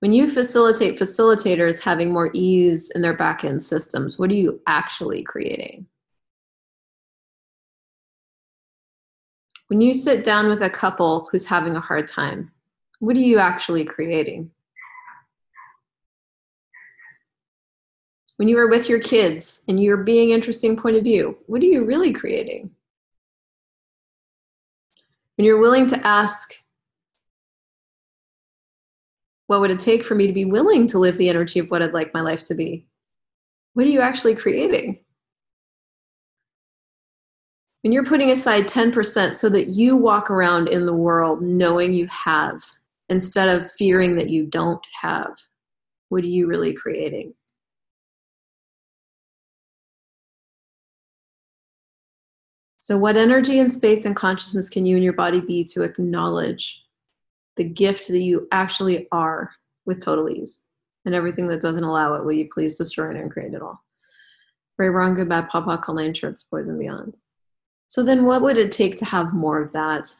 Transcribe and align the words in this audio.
When 0.00 0.12
you 0.12 0.30
facilitate 0.30 0.98
facilitators 0.98 1.82
having 1.82 2.12
more 2.12 2.30
ease 2.34 2.90
in 2.90 3.00
their 3.00 3.16
back 3.16 3.44
end 3.44 3.62
systems, 3.62 4.18
what 4.18 4.30
are 4.30 4.34
you 4.34 4.60
actually 4.66 5.22
creating? 5.22 5.86
When 9.68 9.80
you 9.80 9.94
sit 9.94 10.24
down 10.24 10.48
with 10.48 10.60
a 10.60 10.68
couple 10.68 11.28
who's 11.32 11.46
having 11.46 11.74
a 11.74 11.80
hard 11.80 12.06
time, 12.06 12.52
what 12.98 13.16
are 13.16 13.20
you 13.20 13.38
actually 13.38 13.84
creating? 13.84 14.50
When 18.36 18.48
you 18.48 18.58
are 18.58 18.68
with 18.68 18.88
your 18.88 18.98
kids 18.98 19.62
and 19.68 19.82
you're 19.82 19.96
being 19.96 20.30
interesting 20.30 20.76
point 20.76 20.96
of 20.96 21.04
view, 21.04 21.38
what 21.46 21.62
are 21.62 21.66
you 21.66 21.84
really 21.84 22.12
creating? 22.12 22.70
When 25.36 25.44
you're 25.44 25.60
willing 25.60 25.86
to 25.88 26.06
ask, 26.06 26.54
what 29.46 29.60
would 29.60 29.70
it 29.70 29.80
take 29.80 30.04
for 30.04 30.14
me 30.14 30.26
to 30.26 30.32
be 30.32 30.44
willing 30.44 30.86
to 30.88 30.98
live 30.98 31.16
the 31.16 31.28
energy 31.28 31.58
of 31.58 31.70
what 31.70 31.82
I'd 31.82 31.92
like 31.92 32.14
my 32.14 32.20
life 32.20 32.42
to 32.44 32.54
be? 32.54 32.86
What 33.74 33.86
are 33.86 33.90
you 33.90 34.00
actually 34.00 34.34
creating? 34.34 35.00
When 37.82 37.92
you're 37.92 38.04
putting 38.04 38.30
aside 38.30 38.64
10% 38.64 39.34
so 39.34 39.50
that 39.50 39.68
you 39.68 39.94
walk 39.94 40.30
around 40.30 40.68
in 40.68 40.86
the 40.86 40.94
world 40.94 41.42
knowing 41.42 41.92
you 41.92 42.06
have 42.06 42.62
instead 43.10 43.50
of 43.50 43.70
fearing 43.72 44.16
that 44.16 44.30
you 44.30 44.46
don't 44.46 44.84
have, 45.02 45.36
what 46.08 46.24
are 46.24 46.28
you 46.28 46.46
really 46.46 46.72
creating? 46.72 47.34
So, 52.78 52.96
what 52.98 53.16
energy 53.16 53.58
and 53.58 53.72
space 53.72 54.04
and 54.04 54.14
consciousness 54.14 54.68
can 54.68 54.84
you 54.84 54.96
and 54.96 55.04
your 55.04 55.14
body 55.14 55.40
be 55.40 55.64
to 55.64 55.82
acknowledge 55.82 56.83
the 57.56 57.64
gift 57.64 58.08
that 58.08 58.20
you 58.20 58.48
actually 58.52 59.08
are 59.12 59.52
with 59.86 60.04
total 60.04 60.28
ease? 60.28 60.66
And 61.04 61.14
everything 61.14 61.46
that 61.48 61.60
doesn't 61.60 61.84
allow 61.84 62.14
it, 62.14 62.24
will 62.24 62.32
you 62.32 62.48
please 62.52 62.76
destroy 62.76 63.10
it 63.10 63.16
and 63.16 63.30
create 63.30 63.52
it 63.52 63.62
all? 63.62 63.82
Right, 64.78 64.88
wrong, 64.88 65.14
good, 65.14 65.28
bad, 65.28 65.48
pop, 65.48 65.82
call 65.82 66.12
shorts, 66.14 66.42
boys, 66.44 66.68
and 66.68 66.80
beyonds. 66.80 67.20
So, 67.88 68.02
then 68.02 68.24
what 68.24 68.42
would 68.42 68.58
it 68.58 68.72
take 68.72 68.96
to 68.96 69.04
have 69.04 69.34
more 69.34 69.62
of 69.62 69.72
that? 69.72 70.12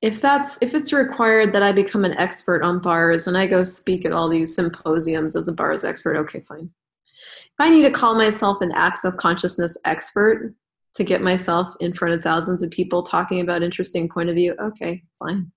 If 0.00 0.20
that's 0.20 0.58
if 0.60 0.74
it's 0.74 0.92
required 0.92 1.52
that 1.52 1.64
I 1.64 1.72
become 1.72 2.04
an 2.04 2.16
expert 2.18 2.62
on 2.62 2.78
bars 2.78 3.26
and 3.26 3.36
I 3.36 3.48
go 3.48 3.64
speak 3.64 4.04
at 4.04 4.12
all 4.12 4.28
these 4.28 4.54
symposiums 4.54 5.34
as 5.34 5.48
a 5.48 5.52
bars 5.52 5.82
expert, 5.82 6.16
okay, 6.18 6.40
fine. 6.40 6.70
If 7.06 7.58
I 7.58 7.70
need 7.70 7.82
to 7.82 7.90
call 7.90 8.14
myself 8.14 8.60
an 8.60 8.70
access 8.72 9.14
consciousness 9.14 9.76
expert 9.84 10.54
to 10.98 11.04
get 11.04 11.22
myself 11.22 11.74
in 11.78 11.92
front 11.92 12.12
of 12.12 12.22
thousands 12.22 12.64
of 12.64 12.72
people 12.72 13.04
talking 13.04 13.40
about 13.40 13.62
interesting 13.62 14.08
point 14.08 14.28
of 14.28 14.34
view, 14.34 14.56
okay, 14.60 15.04
fine. 15.16 15.52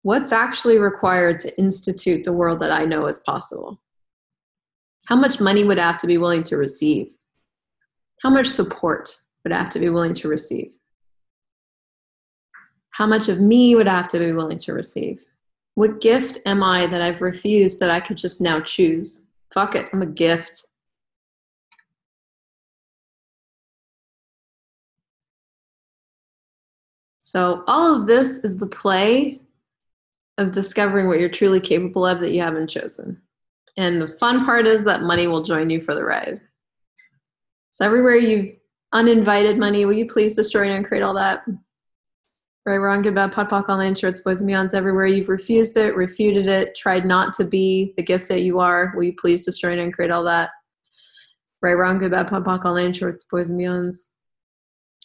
What's 0.00 0.32
actually 0.32 0.78
required 0.78 1.38
to 1.40 1.58
institute 1.58 2.24
the 2.24 2.32
world 2.32 2.58
that 2.60 2.72
I 2.72 2.86
know 2.86 3.06
is 3.06 3.20
possible? 3.26 3.78
How 5.04 5.16
much 5.16 5.38
money 5.38 5.64
would 5.64 5.78
I 5.78 5.86
have 5.86 5.98
to 5.98 6.06
be 6.06 6.16
willing 6.16 6.44
to 6.44 6.56
receive? 6.56 7.08
How 8.22 8.30
much 8.30 8.46
support 8.46 9.14
would 9.44 9.52
I 9.52 9.58
have 9.58 9.70
to 9.70 9.78
be 9.78 9.90
willing 9.90 10.14
to 10.14 10.28
receive? 10.28 10.72
How 12.92 13.06
much 13.06 13.28
of 13.28 13.38
me 13.38 13.76
would 13.76 13.86
I 13.86 13.98
have 13.98 14.08
to 14.08 14.18
be 14.18 14.32
willing 14.32 14.58
to 14.60 14.72
receive? 14.72 15.20
What 15.74 16.00
gift 16.00 16.38
am 16.46 16.62
I 16.62 16.86
that 16.86 17.02
I've 17.02 17.20
refused 17.20 17.80
that 17.80 17.90
I 17.90 18.00
could 18.00 18.16
just 18.16 18.40
now 18.40 18.60
choose? 18.60 19.26
Fuck 19.52 19.74
it, 19.74 19.90
I'm 19.92 20.00
a 20.00 20.06
gift. 20.06 20.68
So, 27.22 27.62
all 27.66 27.94
of 27.94 28.06
this 28.06 28.38
is 28.38 28.56
the 28.56 28.66
play 28.66 29.40
of 30.38 30.52
discovering 30.52 31.08
what 31.08 31.20
you're 31.20 31.28
truly 31.28 31.60
capable 31.60 32.04
of 32.06 32.20
that 32.20 32.32
you 32.32 32.40
haven't 32.40 32.68
chosen. 32.68 33.20
And 33.76 34.02
the 34.02 34.08
fun 34.08 34.44
part 34.44 34.66
is 34.66 34.84
that 34.84 35.02
money 35.02 35.26
will 35.26 35.42
join 35.42 35.70
you 35.70 35.80
for 35.80 35.94
the 35.94 36.04
ride. 36.04 36.40
So, 37.70 37.84
everywhere 37.84 38.16
you've 38.16 38.56
uninvited 38.92 39.56
money, 39.56 39.84
will 39.84 39.92
you 39.92 40.06
please 40.06 40.34
destroy 40.34 40.70
and 40.70 40.84
create 40.84 41.02
all 41.02 41.14
that? 41.14 41.44
Right, 42.64 42.76
wrong, 42.76 43.02
good, 43.02 43.14
bad, 43.14 43.32
POD, 43.32 43.48
POC, 43.48 43.68
online 43.68 43.94
shirts, 43.94 44.20
boys 44.20 44.40
and 44.40 44.48
beyonds 44.48 44.74
everywhere. 44.74 45.06
You've 45.06 45.28
refused 45.28 45.76
it, 45.76 45.96
refuted 45.96 46.46
it, 46.46 46.76
tried 46.76 47.04
not 47.04 47.34
to 47.34 47.44
be 47.44 47.92
the 47.96 48.04
gift 48.04 48.28
that 48.28 48.42
you 48.42 48.60
are. 48.60 48.92
Will 48.94 49.02
you 49.04 49.14
please 49.14 49.44
destroy 49.44 49.78
and 49.78 49.92
create 49.92 50.12
all 50.12 50.22
that? 50.24 50.50
Right, 51.60 51.74
wrong, 51.74 51.98
good, 51.98 52.12
bad, 52.12 52.28
POD, 52.28 52.44
POC, 52.44 52.64
online 52.64 52.92
shorts, 52.92 53.24
boys 53.24 53.50
and 53.50 53.60
beyonds 53.60 54.12